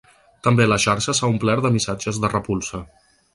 [0.45, 2.83] També la xarxa s’ha omplert de missatges de repulsa.